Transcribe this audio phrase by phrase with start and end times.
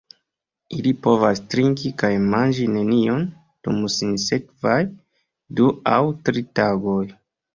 [0.75, 3.21] Ili povas trinki kaj manĝi nenion
[3.67, 4.79] dum sinsekvaj
[5.59, 6.99] du aŭ tri tagoj.